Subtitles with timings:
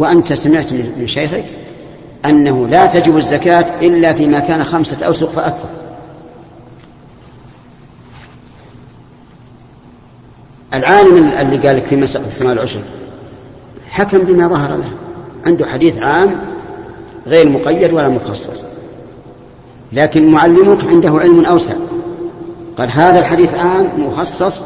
[0.00, 1.44] وأنت سمعت من شيخك
[2.24, 5.68] أنه لا تجب الزكاة إلا فيما كان خمسة أوسق فأكثر
[10.74, 12.80] العالم اللي قال لك في مسألة السماء العشر
[13.88, 14.90] حكم بما ظهر له.
[15.46, 16.30] عنده حديث عام
[17.26, 18.62] غير مقيد ولا مخصص.
[19.92, 21.74] لكن معلمك عنده علم أوسع.
[22.78, 24.62] قال هذا الحديث عام مخصص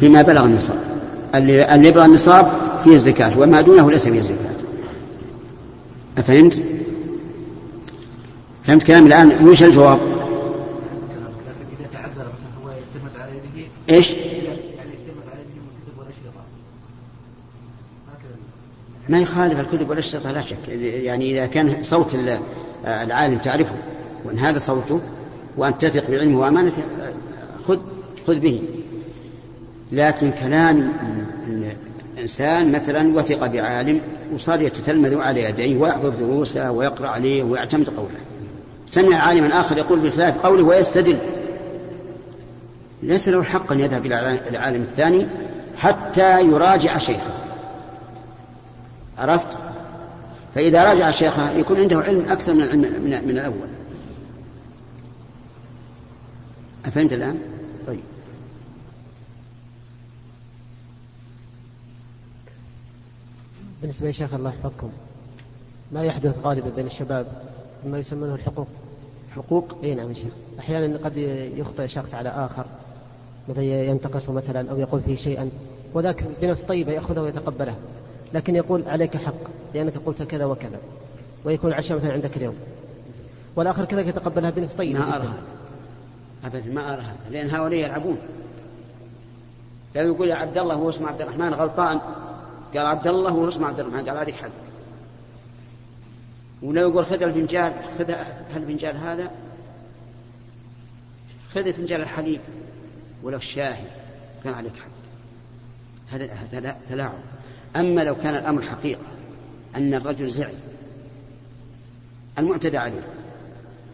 [0.00, 0.78] فيما بلغ النصاب.
[1.34, 4.54] اللي يبلغ النصاب فيه الزكاة وما دونه ليس فيه الزكاة
[6.18, 6.62] أفهمت؟
[8.64, 9.98] فهمت كلامي الآن وش الجواب؟
[13.90, 14.14] إيش؟
[19.08, 22.16] ما يخالف الكتب والأشرطة لا شك يعني إذا كان صوت
[22.84, 23.74] العالم تعرفه
[24.24, 25.00] وأن هذا صوته
[25.56, 26.82] وأن تثق بعلمه وأمانته
[27.68, 27.78] خذ
[28.26, 28.62] خذ به
[29.92, 30.92] لكن كلام
[32.14, 34.00] الإنسان مثلا وثق بعالم
[34.34, 38.18] وصار يتتلمذ على يديه ويحفظ دروسه ويقرأ عليه ويعتمد قوله.
[38.90, 41.18] سمع عالما آخر يقول بخلاف قوله ويستدل.
[43.02, 45.26] ليس له الحق أن يذهب إلى العالم الثاني
[45.76, 47.34] حتى يراجع شيخه.
[49.18, 49.48] عرفت؟
[50.54, 53.68] فإذا راجع شيخه يكون عنده علم أكثر من العلم من الأول.
[56.86, 57.38] أفهمت الآن؟
[57.86, 58.00] طيب.
[63.84, 64.90] بالنسبة لشيخ الله يحفظكم
[65.92, 67.26] ما يحدث غالبا بين الشباب
[67.86, 68.66] ما يسمونه الحقوق؟
[69.36, 70.32] حقوق؟ إي نعم يا شيخ.
[70.58, 71.16] أحيانا قد
[71.56, 72.64] يخطئ شخص على آخر
[73.48, 75.50] مثلا ينتقصه مثلا أو يقول فيه شيئا
[75.94, 77.74] وذاك بنفس طيبة يأخذه ويتقبله
[78.34, 79.34] لكن يقول عليك حق
[79.74, 80.78] لأنك قلت كذا وكذا
[81.44, 82.54] ويكون العشاء مثلا عندك اليوم
[83.56, 85.34] والآخر كذلك يتقبلها بنفس طيبة ما أرى
[86.44, 88.18] ابدا ما أرى لأن هؤلاء يلعبون.
[89.96, 92.00] لو يقول يا عبد الله هو اسمه عبد الرحمن غلطان
[92.76, 94.08] قال عبد الله هو اسمه عبد الرحمن.
[94.08, 94.50] قال عليك حق.
[96.62, 98.10] ولو يقول خذ الفنجان خذ
[98.56, 99.30] الفنجان هذا.
[101.54, 102.40] خذ فنجان الحليب
[103.22, 103.86] ولو الشاهي
[104.44, 104.94] كان عليك حق.
[106.52, 107.18] هذا تلاعب.
[107.76, 109.06] أما لو كان الأمر حقيقة
[109.76, 110.54] أن الرجل زعل
[112.38, 113.06] المعتدى عليه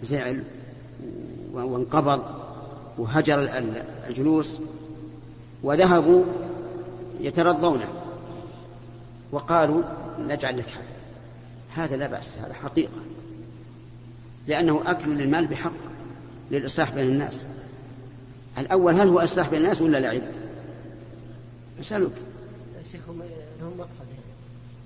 [0.03, 0.45] زعل
[1.53, 2.23] وانقبض
[2.99, 3.51] وهجر
[4.09, 4.59] الجلوس
[5.63, 6.25] وذهبوا
[7.21, 8.00] يترضونه.
[9.33, 9.83] وقالوا
[10.19, 10.83] نجعل لك حق.
[11.75, 13.01] هذا لا بأس هذا حقيقة.
[14.47, 15.73] لأنه أكل للمال بحق
[16.51, 17.47] للإصلاح بين الناس.
[18.59, 20.23] الأول هل هو إصلاح بين الناس ولا لعب؟
[21.81, 22.13] أسألك.
[22.93, 23.03] شيخ
[23.61, 24.07] لهم مقصد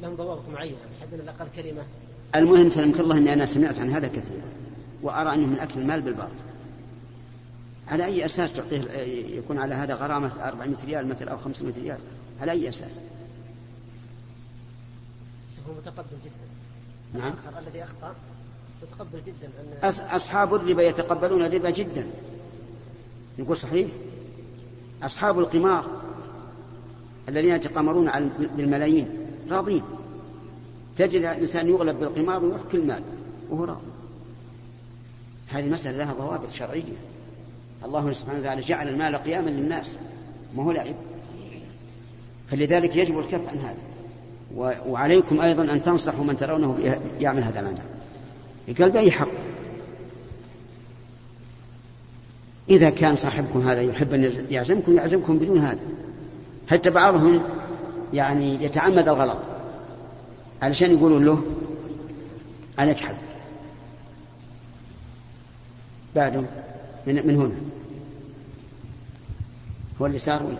[0.03, 1.83] لهم ضوابط معينة حد الأقل كلمة.
[2.37, 4.43] المهم سلمك الله أني أنا سمعت عن هذا كثيرا
[5.03, 6.33] وأرى أنه من أكل المال بالباطل.
[7.89, 8.83] على أي أساس تعطيه
[9.37, 11.99] يكون على هذا غرامة 400 ريال مثلا أو 500 ريال؟
[12.41, 13.01] على أي أساس؟
[15.69, 16.45] هو متقبل جدا.
[17.15, 17.33] نعم.
[17.59, 18.15] الذي أخطأ
[18.83, 19.49] متقبل جدا.
[19.85, 22.07] أن أصحاب الربا يتقبلون الربا جدا.
[23.39, 23.89] نقول صحيح؟
[25.03, 25.87] أصحاب القمار
[27.29, 28.11] الذين يتقامرون
[28.57, 29.09] بالملايين
[29.51, 29.83] راضين.
[30.97, 33.03] تجد الإنسان يغلب بالقمار ويحكي المال
[33.51, 33.87] وهو راضي.
[35.49, 36.97] هذه مسألة لها ضوابط شرعية.
[37.85, 39.99] الله سبحانه وتعالى جعل المال قياما للناس
[40.57, 40.95] ما هو لعب.
[42.51, 43.94] فلذلك يجب الكف عن هذا.
[44.87, 47.79] وعليكم أيضا أن تنصحوا من ترونه يعمل هذا العمل.
[48.79, 49.29] قال بأي حق؟
[52.71, 55.81] إذا كان صاحبكم هذا يحب أن يعزمكم يعزمكم بدون هذا.
[56.71, 57.43] حتى بعضهم
[58.13, 59.39] يعني يتعمد الغلط.
[60.63, 61.43] علشان يقولون له
[62.79, 63.17] عليك حق
[66.17, 66.45] بعده
[67.07, 67.55] من, من هنا.
[70.01, 70.57] هو اليسار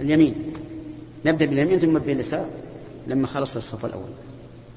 [0.00, 0.52] اليمين.
[1.26, 2.46] نبدأ باليمين ثم باليسار.
[3.06, 4.10] لما خلص الصف الأول.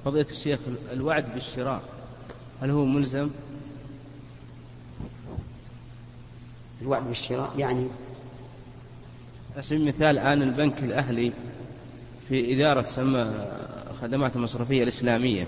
[0.06, 0.60] فضيلة الشيخ
[0.94, 1.82] الوعد بالشراء
[2.62, 3.30] هل هو ملزم؟
[6.82, 7.88] الوعد بالشراء يعني
[9.54, 11.32] على سبيل المثال الآن البنك الأهلي
[12.30, 13.48] في إدارة تسمى
[14.02, 15.48] خدمات المصرفية الإسلامية.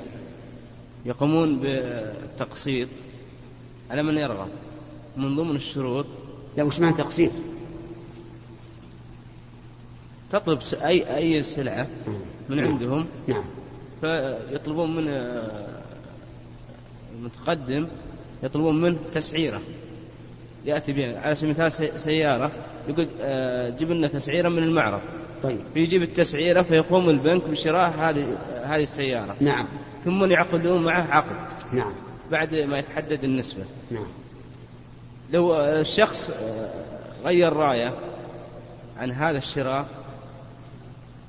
[1.06, 2.88] يقومون بتقسيط
[3.92, 4.50] على من يرغب؟
[5.18, 6.06] من ضمن الشروط
[6.58, 7.32] لا وش معنى تقسيط؟
[10.32, 11.88] تطلب أي أي سلعة؟
[12.52, 12.66] من.
[12.66, 13.06] عندهم.
[13.28, 13.44] نعم.
[14.02, 15.10] فيطلبون من
[17.16, 17.88] المتقدم
[18.44, 19.62] يطلبون منه تسعيرة.
[20.66, 21.20] يأتي بها.
[21.20, 22.52] على سبيل المثال سيارة.
[22.88, 25.02] يقول آه، جيب لنا تسعيرة من المعرض.
[25.44, 25.60] طيب.
[25.74, 29.36] فيجيب التسعيرة فيقوم البنك بشراء هذه هذه السيارة.
[29.40, 29.68] نعم.
[30.06, 31.36] ثم يعقدون معه عقد.
[31.74, 31.94] نعم.
[32.32, 33.64] بعد ما يتحدد النسبة.
[33.92, 34.08] نعم.
[35.34, 36.70] لو الشخص آه،
[37.26, 37.94] غير راية
[38.98, 39.86] عن هذا الشراء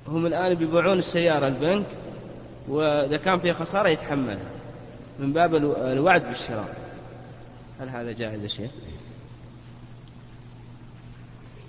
[0.08, 1.86] هم الآن بيبيعون السيارة البنك
[2.68, 4.50] وإذا كان فيها خسارة يتحملها
[5.18, 6.76] من باب الوعد بالشراء.
[7.80, 8.70] هل هذا جائز يا شيخ؟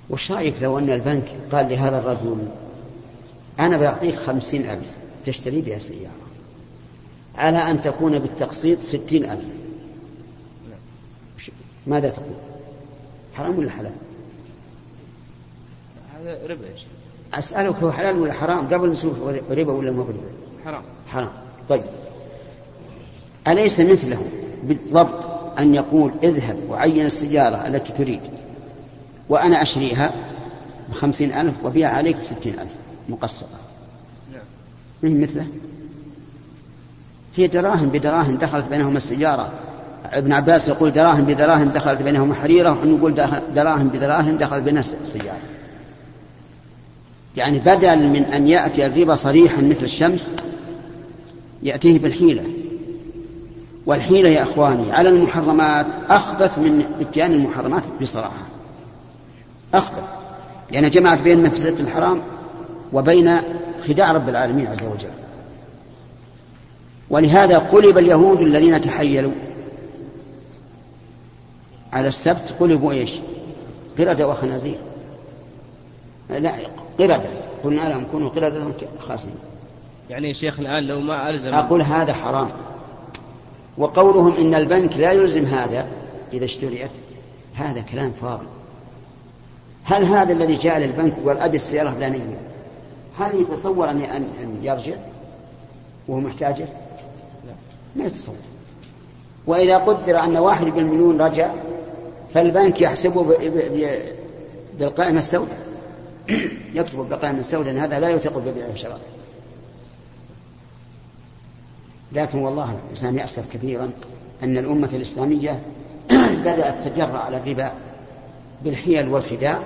[0.09, 2.47] وش رأيك لو أن البنك قال لهذا الرجل
[3.59, 4.88] أنا بعطيك خمسين ألف
[5.24, 6.13] تشتري بها سيارة.
[7.36, 9.45] على أن تكون بالتقسيط ستين ألف.
[11.88, 12.36] ماذا تقول؟
[13.33, 13.94] حرام ولا حلال؟
[16.15, 16.88] هذا ربا يا شيخ.
[17.33, 19.13] أسألك هو حلال ولا حرام؟ قبل نشوف
[19.51, 20.13] ربا ولا مو ربا؟
[20.65, 20.81] حرام.
[21.07, 21.30] حرام.
[21.69, 21.83] طيب.
[23.47, 24.18] أليس مثله
[24.63, 28.21] بالضبط أن يقول اذهب وعين السيارة التي تريد
[29.30, 30.12] وأنا أشريها
[30.89, 32.71] بخمسين ألف وبيع عليك بستين ألف
[33.09, 33.57] مقسطة
[34.33, 35.21] نعم.
[35.21, 35.47] مثله؟
[37.36, 39.51] هي دراهم بدراهم دخلت بينهما السيارة.
[40.06, 43.13] ابن عباس يقول دراهم بدراهم دخلت بينهما حريرة ونقول
[43.56, 45.52] دراهم بدراهم دخلت بينها سيارة
[47.38, 50.31] يعني بدل من أن يأتي الربا صريحا مثل الشمس
[51.63, 52.44] يأتيه بالحيلة.
[53.85, 58.45] والحيلة يا إخواني على المحرمات أخبث من إتيان المحرمات بصراحة.
[59.74, 60.03] أخبث.
[60.71, 62.21] لأن جمعت بين مفسدة الحرام
[62.94, 63.38] وبين
[63.88, 65.09] خداع رب العالمين عز وجل.
[67.09, 69.31] ولهذا قلب اليهود الذين تحيلوا
[71.94, 73.19] على السبت قلبوا إيش؟
[74.00, 74.77] قردة وخنازير.
[76.29, 76.53] لا
[77.00, 77.22] قردة.
[77.63, 78.63] قلنا لهم كونوا قردة
[79.00, 79.36] خاسرين.
[80.10, 82.50] يعني يا شيخ الآن لو ما ألزم أقول هذا حرام.
[83.78, 85.88] وقولهم إن البنك لا يلزم هذا
[86.34, 86.92] إذا اشتريت.
[87.56, 88.48] هذا كلام فاضي.
[89.84, 92.38] هل هذا الذي جاء للبنك وقال أبي السيارة فلانية
[93.19, 94.96] هل يتصور أن أن يرجع؟
[96.07, 96.66] وهو محتاجه؟
[97.48, 97.54] لا.
[97.96, 98.36] ما يتصور.
[99.48, 101.51] وإذا قدر أن واحد بالمليون رجع
[102.34, 103.38] فالبنك يحسبه
[104.80, 105.62] بالقائمة السوداء.
[106.74, 109.02] يكتب بالقائمة السوداء أن هذا لا يثق ببيع وشراء
[112.12, 113.92] لكن والله الإنسان يأسف كثيرا
[114.44, 115.64] أن الأمة الإسلامية
[116.46, 117.74] بدأت تجرأ على الربا
[118.64, 119.60] بالحيل والخداع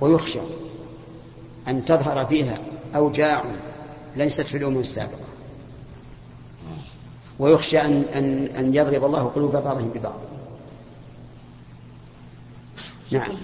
[0.00, 0.40] ويخشى
[1.68, 2.58] أن تظهر فيها
[2.96, 3.44] أوجاع
[4.16, 5.28] ليست في الأمم السابقة.
[7.38, 10.18] ويخشى أن, أن, أن يضرب الله قلوب بعضهم ببعض.
[13.10, 13.38] نعم.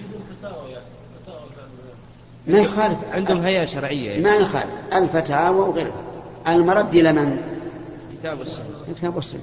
[2.47, 4.69] ما يخالف عندهم هيئة شرعية ما يخالف.
[4.93, 6.01] الفتاوى وغيرها.
[6.47, 7.37] المرد إلى من؟
[8.13, 8.65] الكتاب والسنة.
[8.89, 9.41] الكتاب والسنة.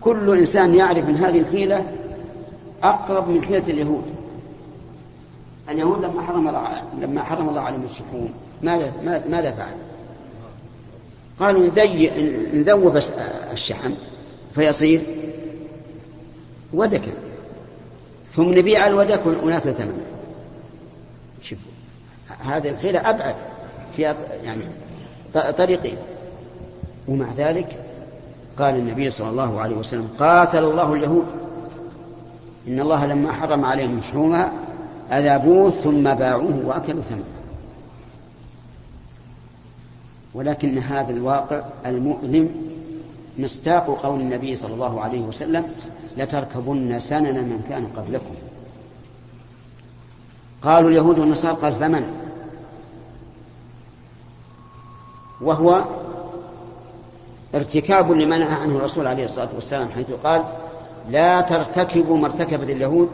[0.00, 1.92] كل إنسان يعرف من هذه الحيلة
[2.82, 4.04] أقرب من حيلة اليهود.
[5.68, 8.30] اليهود لما حرم الله لما حرم الله عليهم الشحوم
[8.62, 8.92] ماذا
[9.28, 9.74] ماذا فعل؟
[11.38, 11.70] قالوا
[12.54, 12.96] نذوب
[13.52, 13.90] الشحم
[14.54, 15.00] فيصير
[16.72, 17.12] ودكا.
[18.36, 20.02] ثم نبيع الودك وناكل ثمنه
[21.44, 21.58] شوف
[22.38, 23.34] هذه الحيلة أبعد
[23.96, 24.02] في
[24.44, 24.62] يعني
[25.58, 25.96] طريقين.
[27.08, 27.76] ومع ذلك
[28.58, 31.26] قال النبي صلى الله عليه وسلم قاتل الله اليهود.
[32.68, 34.52] إن الله لما حرم عليهم شحومها
[35.12, 37.24] أذابوه ثم باعوه وأكلوا ثمنه.
[40.34, 42.50] ولكن هذا الواقع المؤلم
[43.38, 45.64] مصداق قول النبي صلى الله عليه وسلم
[46.16, 48.34] لتركبن سنن من كان قبلكم.
[50.64, 52.24] قالوا اليهود والنصارى قال فمن
[55.40, 55.84] وهو
[57.54, 60.44] ارتكاب لما نهى عنه الرسول عليه الصلاة والسلام حيث قال
[61.10, 63.08] لا ترتكبوا ما ارتكبت اليهود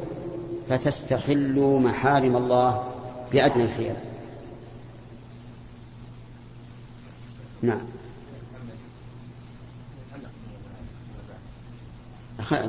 [0.68, 2.84] فتستحلوا محارم الله
[3.32, 3.94] بأدنى الحيل
[7.62, 7.80] نعم.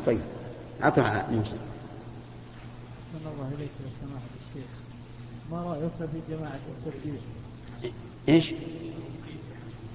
[0.05, 0.21] طيب
[0.83, 1.55] أعطها موسى.
[3.15, 4.71] الله إليك يا سماحة الشيخ.
[5.51, 7.21] ما رأيك في جماعة التبليغ؟
[8.29, 8.53] إيش؟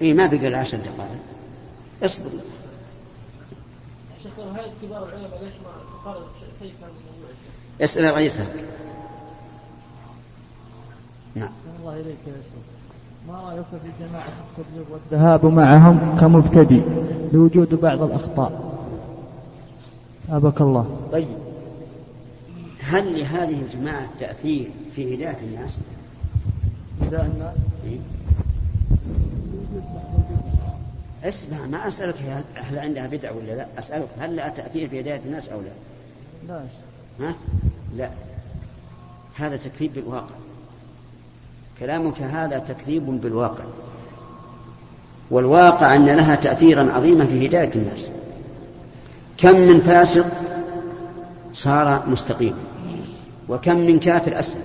[0.02, 1.20] اي ما بقى له عشر دقائق.
[2.02, 2.30] اصبر.
[4.23, 6.26] شيخ هيئة كبار العلماء ليش ما قالت
[6.62, 6.73] كيف
[7.80, 8.40] اسأل الرئيس
[11.35, 11.50] نعم.
[11.80, 13.28] الله إليك يا شيخ.
[13.28, 16.82] ما رأيك في جماعة التبليغ والذهاب معهم كمبتدئ
[17.32, 18.76] لوجود بعض الأخطاء؟
[20.30, 21.08] أبك الله.
[21.12, 21.28] طيب.
[22.87, 25.78] هل لهذه الجماعة تأثير في هداية الناس؟
[27.02, 27.55] هداية الناس؟
[27.87, 27.99] إيه؟
[31.28, 32.14] أسمع ما أسألك
[32.55, 35.73] هل عندها بدعة ولا لا أسألك هل لها تأثير في هداية الناس أو لا
[36.49, 36.64] لا
[37.21, 37.35] ها؟
[37.97, 38.11] لا
[39.35, 40.35] هذا تكذيب بالواقع
[41.81, 43.64] كلامك هذا تكذيب بالواقع
[45.31, 48.11] والواقع أن لها تأثيرا عظيما في هداية الناس
[49.38, 50.46] كم من فاسق
[51.53, 52.65] صار مستقيما.
[53.49, 54.65] وكم من كافر أسلم.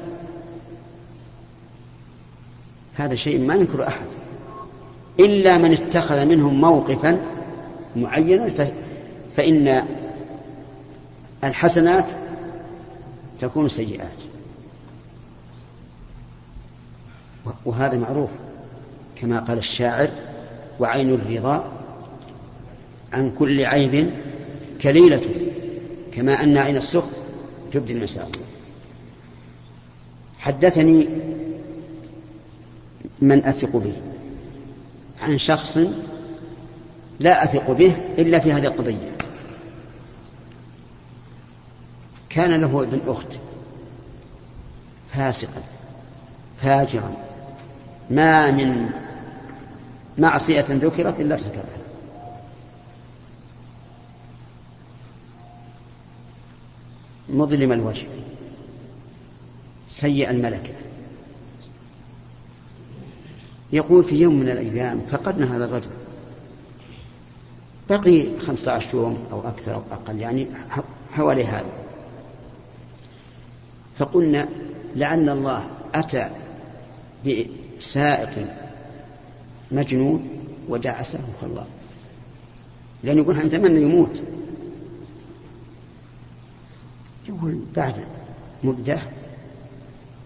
[2.96, 4.06] هذا شيء ما ينكر أحد.
[5.20, 7.22] إلا من اتخذ منهم موقفا
[7.96, 8.52] معينا
[9.36, 9.86] فإن
[11.44, 12.12] الحسنات
[13.40, 14.24] تكون سيئات.
[17.66, 18.30] وهذا معروف
[19.16, 20.10] كما قال الشاعر
[20.80, 21.72] وعين الرضا
[23.14, 24.14] عن كل عيب
[24.82, 25.50] كليلة.
[26.12, 27.10] كما أن عين السخط
[27.74, 28.32] تبدي المساوي
[30.39, 31.08] حدثني
[33.22, 33.94] من أثق به
[35.22, 35.80] عن شخص
[37.20, 39.12] لا أثق به إلا في هذه القضية.
[42.30, 43.39] كان له ابن أخت
[45.13, 45.62] فاسقا
[46.62, 47.18] فاجرا
[48.10, 48.89] ما من
[50.18, 51.81] معصية ذكرت إلا ارتكبها
[57.32, 58.06] مظلم الوجه.
[59.90, 60.74] سيء الملكة.
[63.74, 65.90] يقول في يوم من الأيام فقدنا هذا الرجل.
[67.90, 70.48] بقي خمسة عشر يوم أو أكثر أو أقل يعني
[71.12, 71.72] حوالي هذا.
[73.98, 74.50] فقلنا
[74.96, 76.30] لعل الله أتى
[77.26, 78.48] بسائق
[79.72, 80.30] مجنون
[80.70, 81.66] ودعسه خلاه
[83.04, 84.22] لأن يقول نتمنى يموت؟
[87.32, 88.06] يقول بعد
[88.64, 89.00] مدة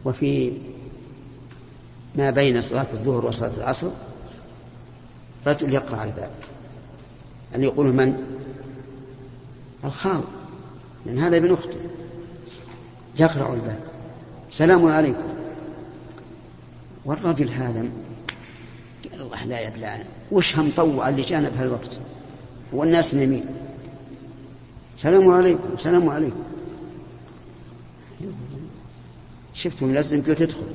[0.06, 0.54] وفي
[2.16, 3.90] ما بين صلاة الظهر وصلاة العصر
[5.48, 6.30] رجل يقرأ على الباب.
[7.56, 8.18] أن يقول من؟
[9.84, 10.22] الخال
[11.06, 11.80] لأن هذا ابن أخته.
[13.20, 13.80] يقرع الباب.
[14.52, 15.24] سلام عليكم.
[17.06, 17.90] والرجل هذا
[19.14, 21.98] الله لا يبلعنا وش هم طوع اللي جانا بهالوقت؟
[22.74, 23.46] والناس نمين.
[24.98, 26.44] سلام عليكم سلام عليكم.
[29.56, 30.68] شفتم لازم قلت تدخل؟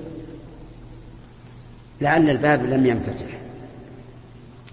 [2.01, 3.39] لعل الباب لم ينفتح.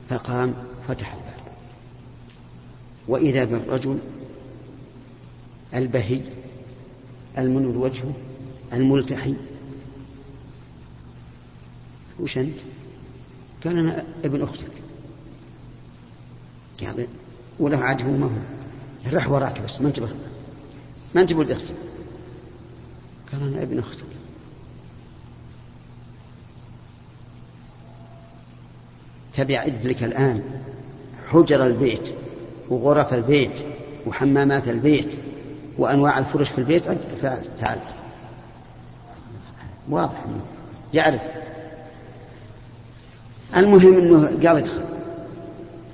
[0.10, 0.54] فقام
[0.88, 1.28] فتح الباب.
[3.08, 4.00] وإذا بالرجل
[5.74, 6.22] البهي
[7.38, 8.14] المنور وجهه
[8.74, 9.36] الملتحي
[12.20, 12.58] وش أنت؟
[13.66, 14.72] قال أنا ابن أختك.
[16.82, 17.08] قال
[17.60, 18.58] وله عاد هو ما هو.
[19.14, 20.10] راح وراك بس ما انتبه
[21.16, 21.74] ما انتبه تغسل
[23.32, 24.06] قال أنا ابن أختك
[29.34, 30.44] تبع لك الآن.
[31.30, 32.14] حجر البيت
[32.70, 33.52] وغرف البيت
[34.08, 35.18] وحمامات البيت
[35.78, 36.84] وأنواع الفرش في البيت.
[37.60, 37.80] تعال.
[39.90, 40.24] واضح.
[40.26, 40.42] أنه
[40.94, 41.22] يعرف.
[43.58, 44.84] المهم أنه قال ادخل.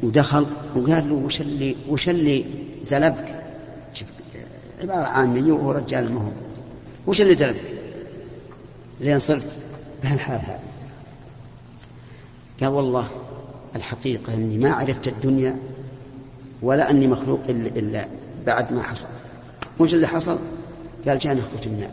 [0.04, 2.46] ودخل وقال له وش اللي وش اللي
[2.86, 3.44] زلبك؟
[4.82, 6.53] عبارة عامية وهو رجال ما هو.
[7.08, 7.62] وش اللي زلبك
[9.00, 9.52] لين صرت
[10.04, 10.60] بهالحال هذا.
[12.62, 13.08] قال والله
[13.76, 15.60] الحقيقة أني ما عرفت الدنيا
[16.62, 18.08] ولا أني مخلوق إلا
[18.46, 19.08] بعد ما حصل.
[19.80, 20.40] وش اللي حصل؟
[21.08, 21.90] قال جاءنا أخوة من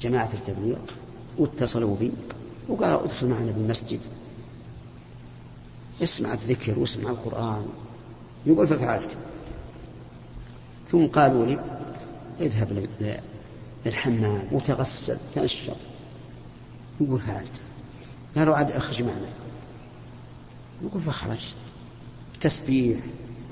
[0.00, 0.76] جماعة التبليغ
[1.38, 2.12] واتصلوا بي
[2.68, 4.00] وقالوا ادخل معنا بالمسجد.
[6.02, 7.66] اسمع الذكر واسمع القرآن.
[8.46, 9.10] يقول ففعلت.
[10.92, 11.58] ثم قالوا لي
[12.40, 12.72] اذهب
[13.86, 15.76] للحمام وتغسل تنشر
[17.00, 17.50] يقول فعلت
[18.36, 19.28] قالوا عاد اخرج معنا.
[20.82, 21.56] يقول فخرجت.
[22.40, 22.98] تسبيح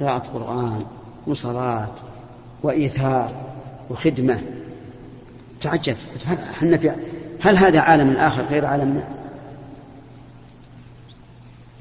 [0.01, 0.85] قراءة قرآن
[1.27, 1.95] وصلاة
[2.63, 3.55] وإيثار
[3.91, 4.43] وخدمة.
[5.61, 5.97] تعجب.
[6.27, 6.93] هل, في
[7.41, 9.09] هل هذا عالم آخر غير عالمنا؟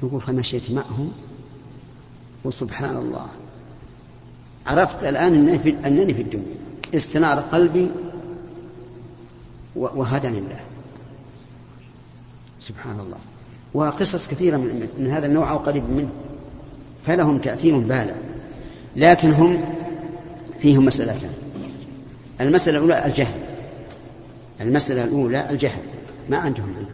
[0.02, 1.12] يقول فمشيت معهم.
[2.44, 3.26] وسبحان الله.
[4.66, 5.34] عرفت الآن
[5.84, 6.56] أنني في الدنيا.
[6.94, 7.90] استنار قلبي
[9.76, 10.60] وهداني الله.
[12.60, 13.18] سبحان الله.
[13.74, 16.10] وقصص كثيرة من, من هذا النوع أو قريب منه.
[17.06, 18.14] فلهم تأثير بالغ
[18.96, 19.64] لكن هم
[20.60, 21.30] فيهم مسألتان.
[22.40, 23.40] المسألة الأولى الجهل.
[24.60, 25.82] المسألة الأولى الجهل.
[26.28, 26.88] ما عندهم علم.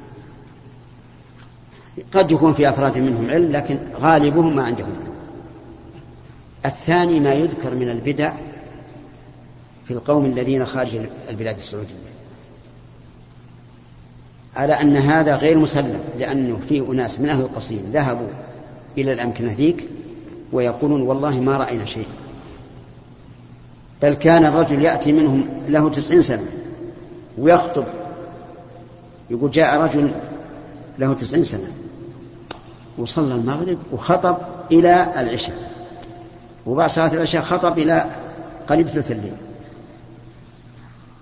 [2.15, 5.15] قد يكون في أفراد منهم علم لكن غالبهم ما عندهم علم.
[6.67, 8.33] الثاني ما يذكر من البدع
[9.85, 10.91] في القوم الذين خارج
[11.31, 12.10] البلاد السعودية.
[14.57, 18.29] على أن هذا غير مسلم لأنه فيه أناس من أهل القصيم ذهبوا
[18.99, 19.85] إلى الأمكنة ذيك
[20.53, 22.07] ويقولون والله ما رأينا شيء.
[24.03, 26.47] بل كان الرجل يأتي منهم له تسعين سنة
[27.39, 27.85] ويخطب
[29.31, 30.13] يقول جاء رجل
[30.99, 31.73] له تسعين سنة
[32.99, 34.37] وصلى المغرب وخطب
[34.73, 35.71] إلى العشاء
[36.67, 38.07] وبعد صلاة العشاء خطب إلى
[38.69, 39.37] قريب ثلث الليل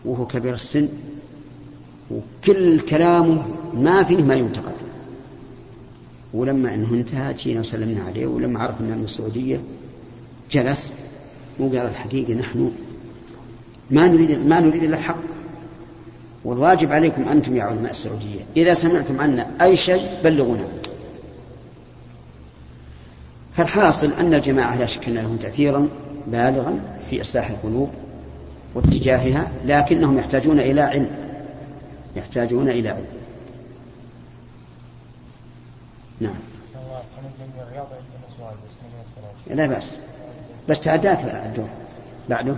[0.04, 0.88] وهو كبير السن
[2.10, 3.42] وكل كلامه
[3.74, 4.72] ما فيه ما ينتقد.
[6.34, 9.60] ولما إنه انتهى جينا وسلمنا عليه ولما عرف إنه من السعودية
[10.50, 10.92] جلس
[11.58, 12.72] وقال الحقيقة نحن
[13.90, 15.16] ما نريد ما نريد إلا الحق.
[16.44, 18.40] والواجب عليكم أنتم يا علماء السعودية.
[18.56, 20.64] إذا سمعتم عنا أي شيء بلغونا.
[23.56, 25.88] فالحاصل أن الجماعة لا شك أن لهم تاثيرا
[26.26, 27.90] بالغا في إصلاح القلوب
[28.74, 31.27] واتجاهها لكنهم يحتاجون إلى علم.
[32.16, 33.06] يحتاجون إلى علم.
[36.20, 36.34] نعم.
[39.46, 39.96] لا بأس.
[40.68, 41.68] بس تعداك الدور.
[42.28, 42.54] بعده.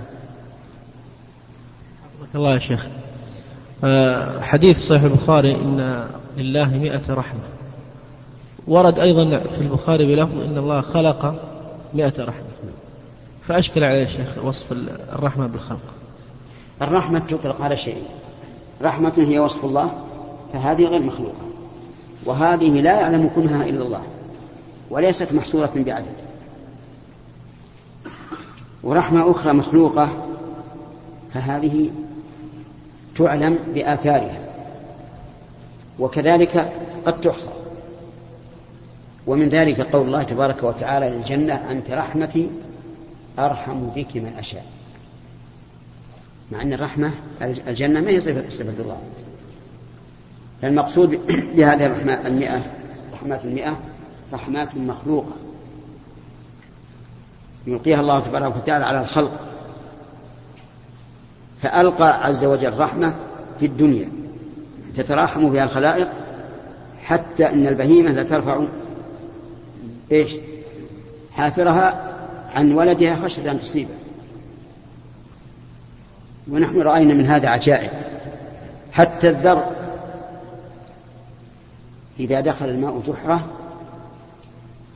[2.02, 2.87] حفظك الله يا شيخ.
[3.85, 7.40] آه، حديث صحيح البخاري إن لله مئة رحمة.
[8.66, 11.45] ورد أيضا في البخاري بلفظ إن الله خلق
[11.95, 12.50] مئة رحمة.
[13.49, 14.73] فأشكل عليه الشيخ وصف
[15.12, 15.95] الرحمة بالخلق.
[16.83, 18.02] الرحمة تطلق على شيء.
[18.82, 19.90] رحمة هي وصف الله
[20.52, 21.50] فهذه غير مخلوقة.
[22.25, 24.02] وهذه لا يعلم كنها إلا الله
[24.90, 26.14] وليست محصورة بعدد.
[28.82, 30.08] ورحمة أخرى مخلوقة
[31.34, 31.90] فهذه
[33.16, 34.40] تعلم بآثارها
[35.99, 36.72] وكذلك
[37.06, 37.50] قد تحصى.
[39.26, 42.49] ومن ذلك قول الله تبارك وتعالى للجنة أنت رحمتي
[43.38, 44.64] أرحم بك من أشاء.
[46.52, 47.11] مع أن الرحمة
[47.42, 49.00] الجنة ما هي صفة صفة الله
[50.62, 51.11] فالمقصود
[51.57, 52.62] بهذه الرحمة المئة
[53.12, 53.78] رحمات المئة
[54.33, 55.33] رحمات مخلوقة.
[57.66, 59.40] يلقيها الله تبارك وتعالى على الخلق.
[61.62, 63.14] فألقى عز وجل رحمة
[63.61, 64.09] في الدنيا.
[64.95, 66.09] تتراحم بها الخلائق
[67.02, 68.64] حتى أن البهيمة لترفع
[70.12, 70.37] إيش؟
[71.33, 72.14] حافرها
[72.54, 73.95] عن ولدها خشية أن تصيبه.
[76.50, 77.90] ونحن رأينا من هذا عجائب.
[78.92, 79.72] حتى الذر
[82.20, 83.46] إذا دخل الماء جحرة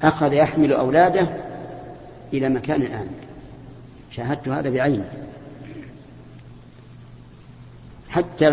[0.02, 1.26] أخذ يحمل أولاده
[2.32, 3.16] إلى مكان آمن.
[4.10, 5.04] شاهدت هذا بعيني.
[8.08, 8.48] حتى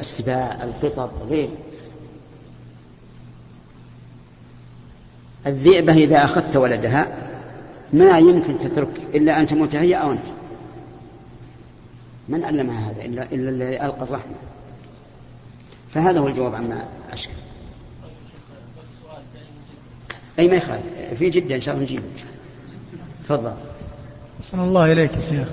[0.00, 1.48] السباع القطط غير.
[5.46, 7.06] الذئبة إذا أخذت ولدها
[7.92, 10.35] ما يمكن تترك إلا أن تموت هي أو أنت.
[12.28, 14.34] من علمها هذا إلا إلا الذي ألقى الرحمة.
[15.94, 17.32] فهذا هو الجواب عما أشكل.
[20.38, 20.82] أي ما يخالف.
[21.18, 22.02] في جدة إن شاء الله نجيبه.
[23.24, 23.52] تفضل.
[24.40, 25.48] أحسن الله إليك يا شيخ.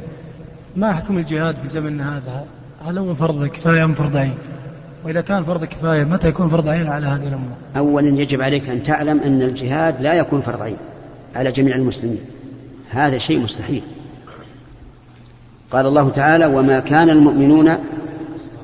[0.76, 2.46] ما حكم الجهاد في زمننا هذا؟
[2.86, 4.38] هل هو فرض كفاية أم فرض عين؟
[5.04, 8.84] وإذا كان فرض كفاية متى يكون فرض عين على هذه الأمة؟ أولا يجب عليك أن
[8.84, 10.78] تعلم أن الجهاد لا يكون فرض عين
[11.36, 12.22] على جميع المسلمين.
[12.90, 13.84] هذا شيء مستحيل.
[15.74, 17.78] قال الله تعالى وما كان المؤمنون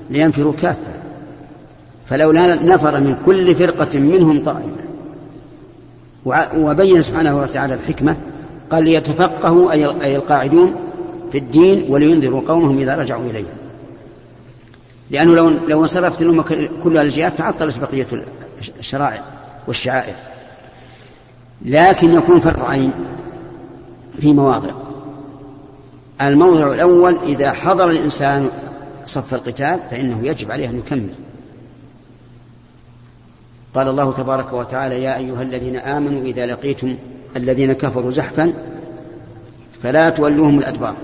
[0.09, 0.93] لينفروا كافة.
[2.09, 4.89] فلولا نفر من كل فرقة منهم طائفة.
[6.57, 8.15] وبين سبحانه وتعالى الحكمة
[8.71, 10.75] قال ليتفقهوا أي القاعدون
[11.31, 13.45] في الدين ولينذروا قومهم إذا رجعوا إليه.
[15.11, 18.05] لأنه لو لو انصرفت الأمة كلها للجهاد تعطلت بقية
[18.79, 19.21] الشرائع
[19.67, 20.13] والشعائر.
[21.65, 22.91] لكن يكون فرض عين
[24.19, 24.88] في مواضع.
[26.21, 28.49] الموضع الأول إذا حضر الإنسان
[29.05, 31.09] صف القتال فإنه يجب عليه أن يكمل.
[33.73, 36.97] قال الله تبارك وتعالى يا أيها الذين آمنوا إذا لقيتم
[37.35, 38.53] الذين كفروا زحفا
[39.83, 40.95] فلا تولوهم الأدبار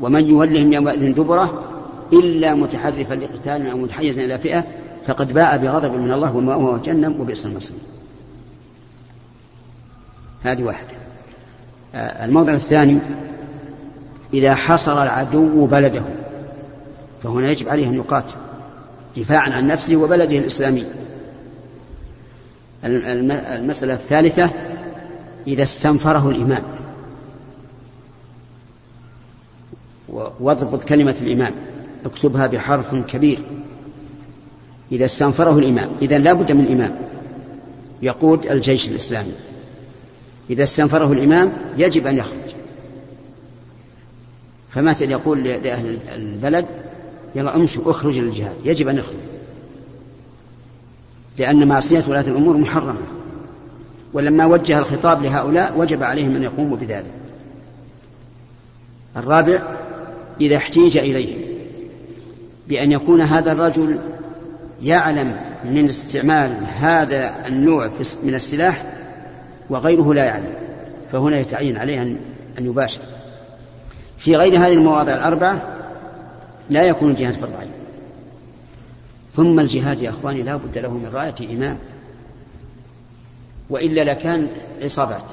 [0.00, 1.64] ومن يولهم يومئذ دبره
[2.12, 4.64] إلا متحرفا لقتال أو متحيزا إلى فئة
[5.06, 7.76] فقد باء بغضب من الله ومأواه جهنم وبئس المصير.
[10.42, 10.88] هذه واحدة.
[11.94, 12.98] آه، الموضع الثاني
[14.34, 16.02] إذا حصر العدو بلده
[17.22, 18.34] فهنا يجب عليه أن يقاتل
[19.16, 20.84] دفاعا عن نفسه وبلده الإسلامي.
[22.84, 24.50] المسألة الثالثة
[25.46, 26.62] إذا استنفره الإمام.
[30.40, 31.52] واضبط كلمة الإمام
[32.04, 33.38] اكتبها بحرف كبير.
[34.92, 36.96] إذا استنفره الإمام إذا لا بد من إمام
[38.02, 39.34] يقود الجيش الإسلامي.
[40.50, 42.63] إذا استنفره الإمام يجب أن يخرج.
[44.74, 46.66] فمثل يقول لأهل البلد
[47.34, 49.16] يلا امشوا اخرجوا للجهاد يجب أن يخرج
[51.38, 53.00] لأن معصية ولاة الأمور محرمة.
[54.12, 57.10] ولما وجه الخطاب لهؤلاء وجب عليهم أن يقوموا بذلك.
[59.16, 59.62] الرابع
[60.40, 61.36] إذا احتيج إليه
[62.68, 63.98] بأن يكون هذا الرجل
[64.82, 67.90] يعلم من استعمال هذا النوع
[68.22, 68.84] من السلاح
[69.70, 70.54] وغيره لا يعلم.
[71.12, 72.18] فهنا يتعين عليه أن
[72.58, 73.02] يباشر.
[74.18, 75.62] في غير هذه المواضع الأربعة
[76.70, 77.70] لا يكون الجهاد فرض عين
[79.32, 81.78] ثم الجهاد يا أخواني لا بد له من رأية إمام
[83.70, 84.48] وإلا لكان
[84.82, 85.24] عصابات.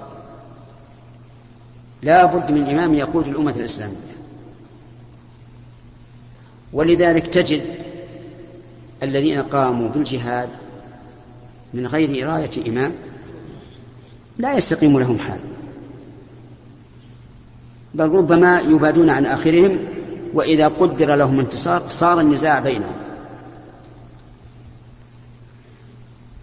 [2.04, 3.96] لا بد من إمام يقود الأمة الإسلامية.
[6.74, 7.64] ولذلك تجد
[9.04, 10.50] الذين قاموا بالجهاد
[11.74, 12.92] من غير إراية إمام
[14.38, 15.40] لا يستقيم لهم حال.
[17.94, 19.80] بل ربما يبادون عن آخرهم
[20.34, 22.96] وإذا قدر لهم انتصار صار النزاع بينهم.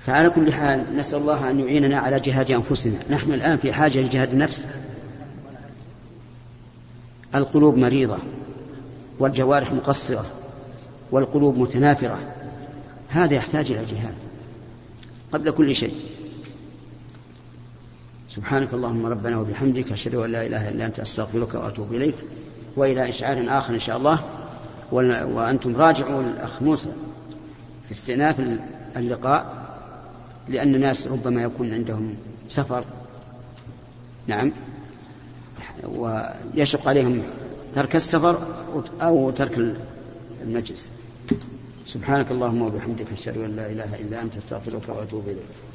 [0.06, 2.98] فعلى كل حال نسأل الله أن يعيننا على جهاد أنفسنا.
[3.10, 4.66] نحن الآن في حاجة لجهاد النفس.
[7.34, 8.18] القلوب مريضة
[9.18, 10.26] والجوارح مقصرة
[11.10, 12.18] والقلوب متنافرة.
[13.08, 14.14] هذا يحتاج إلى جهاد
[15.32, 15.94] قبل كل شيء.
[18.28, 22.14] سبحانك اللهم ربنا وبحمدك أشهد أن لا إله إلا أنت أستغفرك وأتوب إليك.
[22.76, 24.24] وإلى إشعار آخر إن شاء الله.
[24.92, 26.92] وأنتم راجعوا الأخ موسى
[27.86, 28.58] في استئناف
[28.96, 29.68] اللقاء
[30.48, 32.14] لأن الناس ربما يكون عندهم
[32.48, 32.84] سفر.
[34.26, 34.52] نعم.
[35.84, 37.22] ويشق عليهم
[37.74, 38.38] ترك السفر
[39.02, 39.76] أو ترك
[40.42, 40.90] المجلس.
[41.86, 45.67] سبحانك اللهم وبحمدك أشهد أن لا إله إلا أنت أستغفرك وأتوب إليك.